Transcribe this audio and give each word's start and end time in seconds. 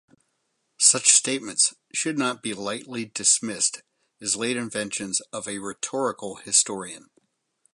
Such 0.79 1.09
statements 1.11 1.75
should 1.93 2.17
not 2.17 2.41
be 2.41 2.55
lightly 2.55 3.05
dismissed 3.05 3.83
as 4.19 4.35
late 4.35 4.57
inventions 4.57 5.21
of 5.31 5.47
a 5.47 5.59
rhetorical 5.59 6.37
historian. 6.37 7.11